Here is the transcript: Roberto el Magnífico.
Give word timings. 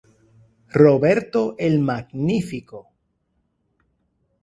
Roberto 0.83 1.53
el 1.59 1.79
Magnífico. 1.91 2.83